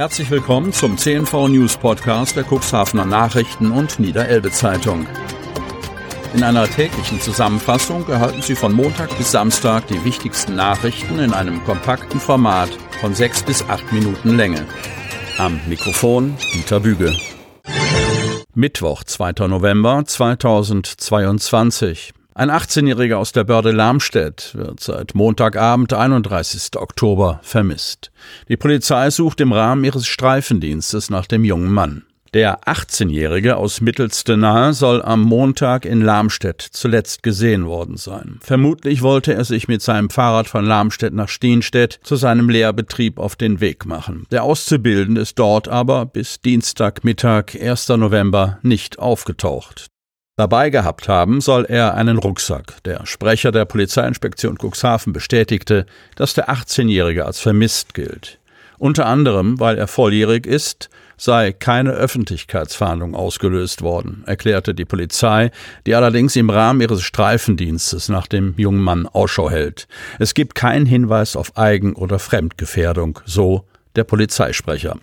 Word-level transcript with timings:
Herzlich 0.00 0.30
willkommen 0.30 0.72
zum 0.72 0.96
CNV 0.96 1.48
News 1.48 1.76
Podcast 1.76 2.34
der 2.34 2.46
Cuxhavener 2.50 3.04
Nachrichten 3.04 3.70
und 3.70 4.00
Niederelbe 4.00 4.50
Zeitung. 4.50 5.06
In 6.32 6.42
einer 6.42 6.66
täglichen 6.66 7.20
Zusammenfassung 7.20 8.08
erhalten 8.08 8.40
Sie 8.40 8.54
von 8.54 8.72
Montag 8.72 9.14
bis 9.18 9.32
Samstag 9.32 9.88
die 9.88 10.02
wichtigsten 10.02 10.56
Nachrichten 10.56 11.18
in 11.18 11.34
einem 11.34 11.62
kompakten 11.64 12.18
Format 12.18 12.70
von 13.02 13.14
sechs 13.14 13.42
bis 13.42 13.62
acht 13.68 13.92
Minuten 13.92 14.38
Länge. 14.38 14.64
Am 15.36 15.60
Mikrofon 15.66 16.34
Dieter 16.54 16.80
Büge. 16.80 17.14
Mittwoch, 18.54 19.04
2. 19.04 19.48
November 19.48 20.02
2022. 20.06 22.14
Ein 22.40 22.50
18-Jähriger 22.50 23.16
aus 23.16 23.32
der 23.32 23.44
Börde 23.44 23.70
Lamstedt 23.70 24.54
wird 24.54 24.80
seit 24.80 25.14
Montagabend, 25.14 25.92
31. 25.92 26.74
Oktober, 26.76 27.38
vermisst. 27.42 28.12
Die 28.48 28.56
Polizei 28.56 29.10
sucht 29.10 29.42
im 29.42 29.52
Rahmen 29.52 29.84
ihres 29.84 30.06
Streifendienstes 30.06 31.10
nach 31.10 31.26
dem 31.26 31.44
jungen 31.44 31.70
Mann. 31.70 32.06
Der 32.32 32.62
18-Jährige 32.62 33.58
aus 33.58 33.82
Mittelstenahe 33.82 34.72
soll 34.72 35.02
am 35.02 35.20
Montag 35.20 35.84
in 35.84 36.00
Lamstedt 36.00 36.62
zuletzt 36.62 37.22
gesehen 37.22 37.66
worden 37.66 37.98
sein. 37.98 38.38
Vermutlich 38.40 39.02
wollte 39.02 39.34
er 39.34 39.44
sich 39.44 39.68
mit 39.68 39.82
seinem 39.82 40.08
Fahrrad 40.08 40.48
von 40.48 40.64
Lamstedt 40.64 41.12
nach 41.12 41.28
Steenstedt 41.28 42.00
zu 42.02 42.16
seinem 42.16 42.48
Lehrbetrieb 42.48 43.18
auf 43.18 43.36
den 43.36 43.60
Weg 43.60 43.84
machen. 43.84 44.24
Der 44.30 44.44
Auszubildende 44.44 45.20
ist 45.20 45.38
dort 45.38 45.68
aber 45.68 46.06
bis 46.06 46.40
Dienstagmittag, 46.40 47.54
1. 47.60 47.90
November, 47.90 48.60
nicht 48.62 48.98
aufgetaucht. 48.98 49.90
Dabei 50.40 50.70
gehabt 50.70 51.06
haben 51.06 51.42
soll 51.42 51.66
er 51.66 51.92
einen 51.96 52.16
Rucksack. 52.16 52.82
Der 52.86 53.04
Sprecher 53.04 53.52
der 53.52 53.66
Polizeiinspektion 53.66 54.56
Cuxhaven 54.56 55.12
bestätigte, 55.12 55.84
dass 56.16 56.32
der 56.32 56.48
18-Jährige 56.48 57.26
als 57.26 57.40
vermisst 57.40 57.92
gilt. 57.92 58.38
Unter 58.78 59.04
anderem, 59.04 59.60
weil 59.60 59.76
er 59.76 59.86
volljährig 59.86 60.46
ist, 60.46 60.88
sei 61.18 61.52
keine 61.52 61.90
Öffentlichkeitsfahndung 61.90 63.14
ausgelöst 63.14 63.82
worden, 63.82 64.22
erklärte 64.24 64.74
die 64.74 64.86
Polizei, 64.86 65.50
die 65.86 65.94
allerdings 65.94 66.36
im 66.36 66.48
Rahmen 66.48 66.80
ihres 66.80 67.02
Streifendienstes 67.02 68.08
nach 68.08 68.26
dem 68.26 68.54
jungen 68.56 68.80
Mann 68.80 69.06
Ausschau 69.06 69.50
hält. 69.50 69.88
Es 70.18 70.32
gibt 70.32 70.54
keinen 70.54 70.86
Hinweis 70.86 71.36
auf 71.36 71.58
Eigen- 71.58 71.96
oder 71.96 72.18
Fremdgefährdung, 72.18 73.20
so 73.26 73.66
der 73.94 74.04
Polizeisprecher. 74.04 74.96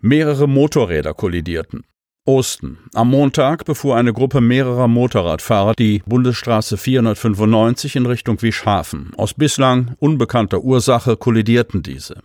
Mehrere 0.00 0.48
Motorräder 0.48 1.14
kollidierten. 1.14 1.84
Osten. 2.26 2.78
Am 2.92 3.10
Montag 3.10 3.64
befuhr 3.64 3.96
eine 3.96 4.12
Gruppe 4.12 4.40
mehrerer 4.40 4.88
Motorradfahrer 4.88 5.74
die 5.74 6.02
Bundesstraße 6.06 6.76
495 6.76 7.96
in 7.96 8.06
Richtung 8.06 8.42
Wischhafen. 8.42 9.12
Aus 9.16 9.34
bislang 9.34 9.94
unbekannter 10.00 10.60
Ursache 10.60 11.16
kollidierten 11.16 11.82
diese. 11.82 12.16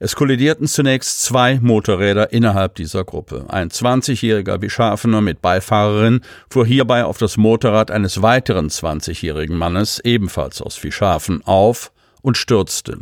Es 0.00 0.14
kollidierten 0.14 0.66
zunächst 0.66 1.22
zwei 1.22 1.58
Motorräder 1.60 2.32
innerhalb 2.32 2.76
dieser 2.76 3.04
Gruppe. 3.04 3.46
Ein 3.48 3.68
20-jähriger 3.68 4.62
Wischhafener 4.62 5.20
mit 5.20 5.42
Beifahrerin 5.42 6.20
fuhr 6.48 6.64
hierbei 6.64 7.04
auf 7.04 7.18
das 7.18 7.36
Motorrad 7.36 7.90
eines 7.90 8.22
weiteren 8.22 8.68
20-jährigen 8.68 9.56
Mannes, 9.56 10.00
ebenfalls 10.04 10.62
aus 10.62 10.82
Wischhafen, 10.84 11.42
auf 11.44 11.92
und 12.22 12.36
stürzte. 12.36 12.98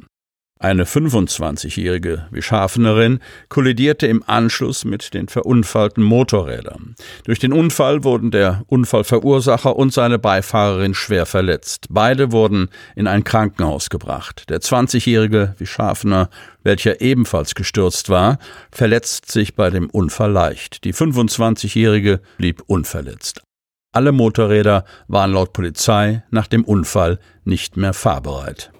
Eine 0.59 0.85
25-jährige 0.85 2.29
Wischhafenerin 2.31 3.21
kollidierte 3.51 4.07
im 4.07 4.23
Anschluss 4.27 4.87
mit 4.87 5.13
den 5.13 5.29
verunfallten 5.29 6.03
Motorrädern. 6.03 6.95
Durch 7.25 7.39
den 7.39 7.53
Unfall 7.53 8.05
wurden 8.05 8.31
der 8.31 8.63
Unfallverursacher 8.67 9.77
und 9.77 9.93
seine 9.93 10.19
Beifahrerin 10.19 10.95
schwer 10.95 11.27
verletzt. 11.27 11.89
Beide 11.91 12.33
wurden 12.33 12.71
in 12.95 13.07
ein 13.07 13.23
Krankenhaus 13.23 13.91
gebracht. 13.91 14.49
Der 14.49 14.61
20-jährige 14.61 15.55
Wischhafener, 15.59 16.31
welcher 16.63 17.03
ebenfalls 17.03 17.55
gestürzt 17.55 18.09
war, 18.09 18.39
verletzt 18.73 19.31
sich 19.31 19.57
bei 19.57 19.69
dem 19.69 19.91
Unfall 19.91 20.33
leicht. 20.33 20.85
Die 20.85 20.95
25-jährige 20.95 22.21
blieb 22.39 22.63
unverletzt. 22.67 23.43
Alle 23.93 24.13
Motorräder 24.13 24.85
waren 25.07 25.33
laut 25.33 25.53
Polizei 25.53 26.23
nach 26.31 26.47
dem 26.47 26.65
Unfall 26.65 27.19
nicht 27.45 27.77
mehr 27.77 27.93
fahrbereit. 27.93 28.71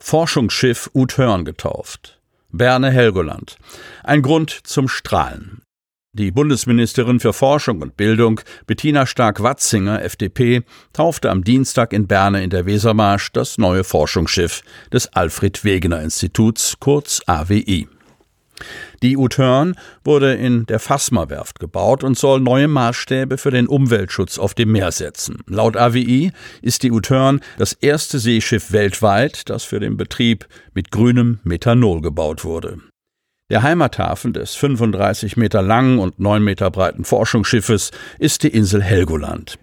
Forschungsschiff 0.00 0.90
Uthörn 0.94 1.44
getauft. 1.44 2.18
Berne 2.50 2.90
Helgoland. 2.90 3.56
Ein 4.02 4.22
Grund 4.22 4.50
zum 4.50 4.88
Strahlen. 4.88 5.62
Die 6.12 6.32
Bundesministerin 6.32 7.20
für 7.20 7.32
Forschung 7.32 7.82
und 7.82 7.96
Bildung, 7.96 8.40
Bettina 8.66 9.06
Stark-Watzinger, 9.06 10.02
FDP, 10.02 10.62
taufte 10.92 11.30
am 11.30 11.44
Dienstag 11.44 11.92
in 11.92 12.08
Berne 12.08 12.42
in 12.42 12.50
der 12.50 12.66
Wesermarsch 12.66 13.30
das 13.30 13.58
neue 13.58 13.84
Forschungsschiff 13.84 14.62
des 14.92 15.06
Alfred 15.12 15.64
Wegener 15.64 16.02
Instituts, 16.02 16.78
kurz 16.80 17.20
AWI. 17.26 17.86
Die 19.02 19.16
U-Turn 19.16 19.74
wurde 20.04 20.34
in 20.34 20.66
der 20.66 20.78
Fassmer-Werft 20.78 21.58
gebaut 21.58 22.04
und 22.04 22.18
soll 22.18 22.40
neue 22.40 22.68
Maßstäbe 22.68 23.38
für 23.38 23.50
den 23.50 23.66
Umweltschutz 23.66 24.38
auf 24.38 24.54
dem 24.54 24.72
Meer 24.72 24.92
setzen. 24.92 25.38
Laut 25.46 25.76
AWI 25.76 26.32
ist 26.62 26.82
die 26.82 26.92
U-Turn 26.92 27.40
das 27.58 27.72
erste 27.72 28.18
Seeschiff 28.18 28.72
weltweit, 28.72 29.48
das 29.48 29.64
für 29.64 29.80
den 29.80 29.96
Betrieb 29.96 30.46
mit 30.74 30.90
grünem 30.90 31.40
Methanol 31.44 32.00
gebaut 32.00 32.44
wurde. 32.44 32.78
Der 33.50 33.62
Heimathafen 33.62 34.32
des 34.32 34.54
35 34.54 35.36
Meter 35.36 35.60
langen 35.60 35.98
und 35.98 36.20
9 36.20 36.42
Meter 36.42 36.70
breiten 36.70 37.04
Forschungsschiffes 37.04 37.90
ist 38.18 38.44
die 38.44 38.48
Insel 38.48 38.80
Helgoland. 38.80 39.58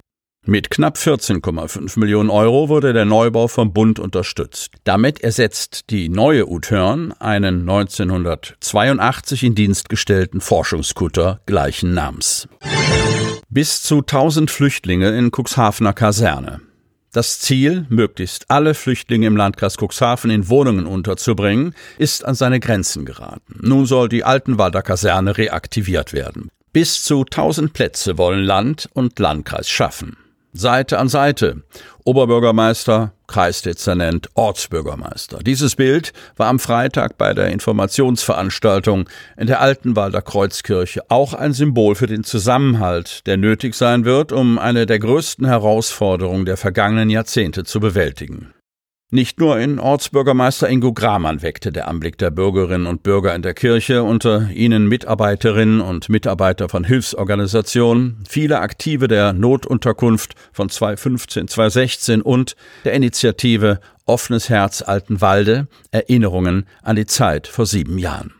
Mit 0.50 0.69
knapp 0.69 0.96
14,5 0.96 2.00
Millionen 2.00 2.30
Euro 2.30 2.69
wurde 2.69 2.94
der 2.94 3.03
Neubau 3.03 3.50
vom 3.50 3.74
Bund 3.74 4.00
unterstützt. 4.00 4.72
Damit 4.85 5.19
ersetzt 5.19 5.90
die 5.90 6.08
neue 6.08 6.47
U-Turn 6.47 7.12
einen 7.19 7.69
1982 7.69 9.44
in 9.44 9.56
Dienst 9.56 9.90
gestellten 9.90 10.40
Forschungskutter 10.40 11.41
gleichen 11.47 11.94
Namens. 11.94 12.47
Bis 13.50 13.81
zu 13.81 13.97
1000 13.97 14.50
Flüchtlinge 14.50 15.09
in 15.18 15.31
Cuxhavener 15.36 15.91
Kaserne. 15.91 16.62
Das 17.12 17.41
Ziel, 17.41 17.86
möglichst 17.90 18.50
alle 18.50 18.74
Flüchtlinge 18.74 19.28
im 19.28 19.36
Landkreis 19.36 19.75
Cuxhaven 19.75 20.31
in 20.31 20.47
Wohnungen 20.47 20.86
unterzubringen, 20.86 21.75
ist 21.97 22.24
an 22.24 22.36
seine 22.36 22.62
Grenzen 22.62 23.03
geraten. 23.03 23.59
Nun 23.62 23.86
soll 23.86 24.07
die 24.07 24.24
Altenwalder 24.24 24.81
Kaserne 24.81 25.38
reaktiviert 25.38 26.13
werden. 26.13 26.47
Bis 26.72 27.03
zu 27.03 27.25
1000 27.25 27.74
Plätze 27.74 28.18
wollen 28.18 28.46
Land 28.46 28.88
und 28.94 29.19
Landkreis 29.19 29.69
schaffen. 29.69 30.16
Seite 30.53 30.97
an 31.00 31.09
Seite. 31.09 31.63
Oberbürgermeister, 32.03 33.12
Kreisdezernent, 33.28 34.30
Ortsbürgermeister. 34.34 35.40
Dieses 35.40 35.75
Bild 35.75 36.13
war 36.38 36.47
am 36.47 36.59
Freitag 36.59 37.18
bei 37.18 37.34
der 37.34 37.47
Informationsveranstaltung 37.50 39.09
in 39.36 39.47
der 39.47 39.59
Altenwalder 39.59 40.22
Kreuzkirche 40.22 41.02
auch 41.09 41.34
ein 41.34 41.53
Symbol 41.53 41.96
für 41.96 42.07
den 42.07 42.24
Zusammenhalt, 42.24 43.28
der 43.28 43.38
nötig 43.38 43.75
sein 43.75 44.06
wird, 44.06 44.31
um 44.31 44.57
eine 44.57 44.86
der 44.86 45.00
größten 45.00 45.46
Herausforderungen 45.46 46.46
der 46.46 46.57
vergangenen 46.57 47.09
Jahrzehnte 47.09 47.66
zu 47.66 47.80
bewältigen. 47.80 48.53
Nicht 49.09 49.40
nur 49.40 49.57
in 49.57 49.79
Ortsbürgermeister 49.79 50.68
Ingo 50.68 50.91
Gramann 50.91 51.41
weckte 51.41 51.72
der 51.72 51.88
Anblick 51.88 52.18
der 52.18 52.29
Bürgerinnen 52.29 52.88
und 52.88 53.03
Bürger 53.03 53.34
in 53.35 53.41
der 53.41 53.53
Kirche, 53.53 54.03
unter 54.03 54.50
ihnen 54.51 54.85
Mitarbeiterinnen 54.90 55.79
und 55.79 56.09
Mitarbeiter 56.09 56.68
von 56.68 56.84
Hilfsorganisationen, 56.84 58.25
viele 58.28 58.59
Aktive 58.59 59.07
der 59.07 59.31
Notunterkunft 59.31 60.35
von 60.51 60.68
2015, 60.68 61.47
2016 61.47 62.22
und 62.22 62.57
der 62.84 62.95
Initiative 62.95 63.79
Offenes 64.06 64.50
Herz 64.50 64.81
Altenwalde 64.81 65.69
Erinnerungen 65.91 66.68
an 66.84 66.97
die 66.97 67.06
Zeit 67.06 67.47
vor 67.47 67.66
sieben 67.66 67.97
Jahren. 67.97 68.34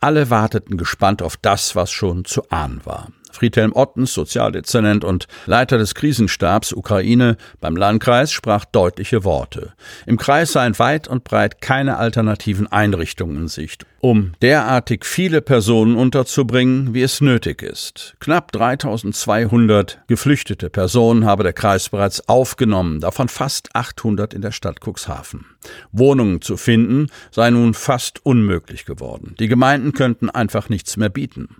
Alle 0.00 0.30
warteten 0.30 0.78
gespannt 0.78 1.20
auf 1.20 1.36
das, 1.36 1.76
was 1.76 1.90
schon 1.90 2.24
zu 2.24 2.48
ahnen 2.48 2.80
war. 2.84 3.08
Friedhelm 3.36 3.72
Ottens, 3.74 4.14
Sozialdezernent 4.14 5.04
und 5.04 5.28
Leiter 5.44 5.78
des 5.78 5.94
Krisenstabs 5.94 6.72
Ukraine 6.72 7.36
beim 7.60 7.76
Landkreis, 7.76 8.32
sprach 8.32 8.64
deutliche 8.64 9.24
Worte. 9.24 9.74
Im 10.06 10.16
Kreis 10.16 10.52
seien 10.52 10.78
weit 10.78 11.06
und 11.06 11.24
breit 11.24 11.60
keine 11.60 11.98
alternativen 11.98 12.66
Einrichtungen 12.66 13.36
in 13.36 13.48
Sicht, 13.48 13.84
um 14.00 14.32
derartig 14.40 15.04
viele 15.04 15.42
Personen 15.42 15.96
unterzubringen, 15.96 16.94
wie 16.94 17.02
es 17.02 17.20
nötig 17.20 17.62
ist. 17.62 18.14
Knapp 18.20 18.52
3200 18.52 20.00
geflüchtete 20.06 20.70
Personen 20.70 21.26
habe 21.26 21.42
der 21.42 21.52
Kreis 21.52 21.90
bereits 21.90 22.28
aufgenommen, 22.28 23.00
davon 23.00 23.28
fast 23.28 23.68
800 23.74 24.32
in 24.32 24.42
der 24.42 24.52
Stadt 24.52 24.80
Cuxhaven. 24.80 25.44
Wohnungen 25.92 26.40
zu 26.40 26.56
finden 26.56 27.08
sei 27.30 27.50
nun 27.50 27.74
fast 27.74 28.24
unmöglich 28.24 28.84
geworden. 28.86 29.34
Die 29.38 29.48
Gemeinden 29.48 29.92
könnten 29.92 30.30
einfach 30.30 30.68
nichts 30.68 30.96
mehr 30.96 31.10
bieten. 31.10 31.56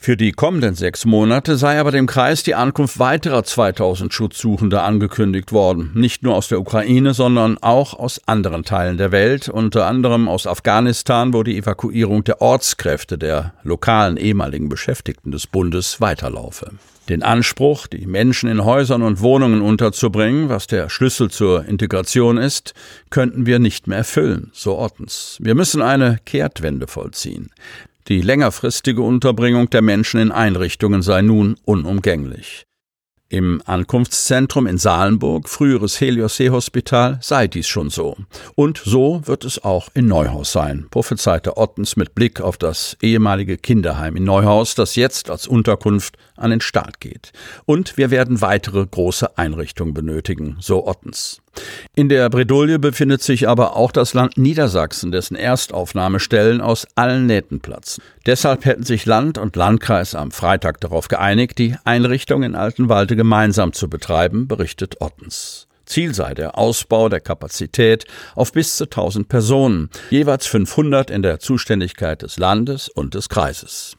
Für 0.00 0.16
die 0.16 0.32
kommenden 0.32 0.74
sechs 0.74 1.04
Monate 1.04 1.56
sei 1.56 1.78
aber 1.78 1.92
dem 1.92 2.06
Kreis 2.06 2.42
die 2.42 2.54
Ankunft 2.54 2.98
weiterer 2.98 3.44
2000 3.44 4.12
Schutzsuchender 4.12 4.82
angekündigt 4.82 5.52
worden. 5.52 5.92
Nicht 5.94 6.22
nur 6.22 6.34
aus 6.34 6.48
der 6.48 6.60
Ukraine, 6.60 7.14
sondern 7.14 7.58
auch 7.58 7.94
aus 7.94 8.20
anderen 8.26 8.64
Teilen 8.64 8.96
der 8.96 9.12
Welt, 9.12 9.48
unter 9.48 9.86
anderem 9.86 10.28
aus 10.28 10.46
Afghanistan, 10.46 11.32
wo 11.32 11.42
die 11.42 11.56
Evakuierung 11.56 12.24
der 12.24 12.40
Ortskräfte 12.40 13.18
der 13.18 13.54
lokalen 13.62 14.16
ehemaligen 14.16 14.68
Beschäftigten 14.68 15.30
des 15.30 15.46
Bundes 15.46 16.00
weiterlaufe. 16.00 16.72
Den 17.08 17.24
Anspruch, 17.24 17.88
die 17.88 18.06
Menschen 18.06 18.48
in 18.48 18.64
Häusern 18.64 19.02
und 19.02 19.20
Wohnungen 19.20 19.62
unterzubringen, 19.62 20.48
was 20.48 20.68
der 20.68 20.88
Schlüssel 20.88 21.28
zur 21.28 21.64
Integration 21.64 22.36
ist, 22.36 22.72
könnten 23.10 23.46
wir 23.46 23.58
nicht 23.58 23.88
mehr 23.88 23.98
erfüllen, 23.98 24.50
so 24.52 24.76
Ortens. 24.76 25.36
Wir 25.40 25.56
müssen 25.56 25.82
eine 25.82 26.18
Kehrtwende 26.24 26.86
vollziehen. 26.86 27.50
Die 28.08 28.20
längerfristige 28.20 29.02
Unterbringung 29.02 29.70
der 29.70 29.82
Menschen 29.82 30.20
in 30.20 30.32
Einrichtungen 30.32 31.02
sei 31.02 31.22
nun 31.22 31.56
unumgänglich. 31.64 32.66
Im 33.32 33.62
Ankunftszentrum 33.64 34.66
in 34.66 34.76
Salenburg, 34.76 35.48
früheres 35.48 36.00
Helios-See-Hospital, 36.00 37.18
sei 37.22 37.46
dies 37.46 37.68
schon 37.68 37.88
so. 37.88 38.16
Und 38.56 38.82
so 38.84 39.22
wird 39.24 39.44
es 39.44 39.62
auch 39.62 39.88
in 39.94 40.08
Neuhaus 40.08 40.50
sein, 40.50 40.88
prophezeite 40.90 41.56
Ottens 41.56 41.94
mit 41.94 42.16
Blick 42.16 42.40
auf 42.40 42.56
das 42.56 42.96
ehemalige 43.00 43.56
Kinderheim 43.56 44.16
in 44.16 44.24
Neuhaus, 44.24 44.74
das 44.74 44.96
jetzt 44.96 45.30
als 45.30 45.46
Unterkunft 45.46 46.18
an 46.34 46.50
den 46.50 46.60
Start 46.60 46.98
geht. 46.98 47.32
Und 47.66 47.96
wir 47.96 48.10
werden 48.10 48.40
weitere 48.40 48.84
große 48.84 49.38
Einrichtungen 49.38 49.94
benötigen, 49.94 50.56
so 50.58 50.88
Ottens. 50.88 51.40
In 51.94 52.08
der 52.08 52.30
Bredouille 52.30 52.78
befindet 52.78 53.22
sich 53.22 53.48
aber 53.48 53.76
auch 53.76 53.92
das 53.92 54.14
Land 54.14 54.38
Niedersachsen, 54.38 55.10
dessen 55.10 55.36
Erstaufnahmestellen 55.36 56.60
aus 56.60 56.86
allen 56.94 57.26
Nähten 57.26 57.60
platzen. 57.60 58.02
Deshalb 58.24 58.64
hätten 58.64 58.84
sich 58.84 59.06
Land 59.06 59.36
und 59.36 59.56
Landkreis 59.56 60.14
am 60.14 60.30
Freitag 60.30 60.80
darauf 60.80 61.08
geeinigt, 61.08 61.58
die 61.58 61.74
Einrichtung 61.84 62.42
in 62.42 62.54
Altenwalde 62.54 63.16
gemeinsam 63.20 63.74
zu 63.74 63.90
betreiben, 63.90 64.48
berichtet 64.48 65.02
Ottens. 65.02 65.68
Ziel 65.84 66.14
sei 66.14 66.32
der 66.32 66.56
Ausbau 66.56 67.10
der 67.10 67.20
Kapazität 67.20 68.06
auf 68.34 68.50
bis 68.50 68.76
zu 68.76 68.84
1000 68.84 69.28
Personen, 69.28 69.90
jeweils 70.08 70.46
500 70.46 71.10
in 71.10 71.20
der 71.20 71.38
Zuständigkeit 71.38 72.22
des 72.22 72.38
Landes 72.38 72.88
und 72.88 73.12
des 73.12 73.28
Kreises. 73.28 73.98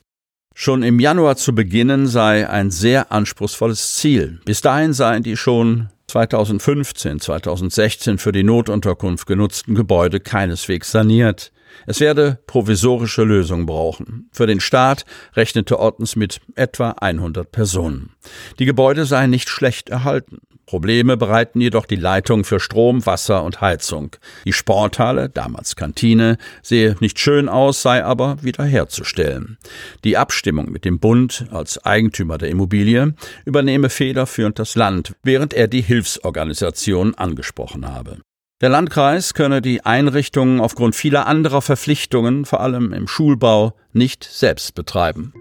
Schon 0.55 0.81
im 0.81 0.99
Januar 0.99 1.35
zu 1.35 1.53
beginnen 1.53 2.07
sei 2.07 2.49
ein 2.49 2.71
sehr 2.71 3.11
anspruchsvolles 3.11 3.93
Ziel. 3.93 4.39
Bis 4.43 4.61
dahin 4.61 4.93
seien 4.93 5.21
die 5.21 5.37
schon 5.37 5.89
2015, 6.07 7.19
2016 7.19 8.17
für 8.17 8.31
die 8.31 8.41
Notunterkunft 8.41 9.27
genutzten 9.27 9.75
Gebäude 9.75 10.19
keineswegs 10.19 10.89
saniert. 10.89 11.51
Es 11.87 11.99
werde 11.99 12.39
provisorische 12.47 13.23
Lösungen 13.23 13.65
brauchen. 13.65 14.29
Für 14.31 14.47
den 14.47 14.59
Staat 14.59 15.05
rechnete 15.35 15.79
Ottens 15.79 16.15
mit 16.15 16.39
etwa 16.55 16.91
100 16.91 17.51
Personen. 17.51 18.11
Die 18.59 18.65
Gebäude 18.65 19.05
seien 19.05 19.29
nicht 19.29 19.49
schlecht 19.49 19.89
erhalten. 19.89 20.39
Probleme 20.71 21.17
bereiten 21.17 21.59
jedoch 21.59 21.85
die 21.85 21.97
Leitungen 21.97 22.45
für 22.45 22.61
Strom, 22.61 23.05
Wasser 23.05 23.43
und 23.43 23.59
Heizung. 23.59 24.15
Die 24.45 24.53
Sporthalle, 24.53 25.27
damals 25.27 25.75
Kantine, 25.75 26.37
sehe 26.61 26.95
nicht 27.01 27.19
schön 27.19 27.49
aus, 27.49 27.81
sei 27.81 28.05
aber 28.05 28.37
wiederherzustellen. 28.41 29.57
Die 30.05 30.15
Abstimmung 30.15 30.71
mit 30.71 30.85
dem 30.85 30.99
Bund 30.99 31.45
als 31.51 31.83
Eigentümer 31.83 32.37
der 32.37 32.47
Immobilie 32.49 33.15
übernehme 33.43 33.89
federführend 33.89 34.59
das 34.59 34.75
Land, 34.75 35.13
während 35.23 35.53
er 35.53 35.67
die 35.67 35.81
Hilfsorganisation 35.81 37.15
angesprochen 37.15 37.93
habe. 37.93 38.19
Der 38.61 38.69
Landkreis 38.69 39.33
könne 39.33 39.59
die 39.59 39.85
Einrichtungen 39.85 40.59
aufgrund 40.59 40.95
vieler 40.95 41.25
anderer 41.25 41.63
Verpflichtungen, 41.63 42.45
vor 42.45 42.61
allem 42.61 42.93
im 42.93 43.07
Schulbau, 43.07 43.73
nicht 43.91 44.23
selbst 44.23 44.75
betreiben. 44.75 45.33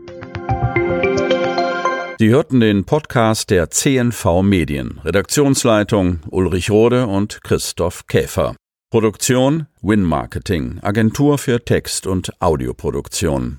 Sie 2.19 2.31
hörten 2.31 2.61
den 2.61 2.84
Podcast 2.84 3.50
der 3.50 3.69
CNV 3.69 4.40
Medien. 4.43 5.00
Redaktionsleitung 5.05 6.20
Ulrich 6.31 6.70
Rode 6.70 7.06
und 7.06 7.43
Christoph 7.43 8.06
Käfer. 8.06 8.56
Produktion 8.90 9.67
Win 9.82 10.02
Marketing, 10.02 10.78
Agentur 10.81 11.37
für 11.37 11.62
Text- 11.62 12.06
und 12.06 12.32
Audioproduktion. 12.40 13.58